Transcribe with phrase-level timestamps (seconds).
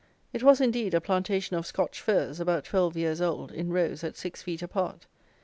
[0.33, 4.17] It was, indeed, a plantation of Scotch firs, about twelve years old, in rows, at
[4.17, 5.05] six feet apart.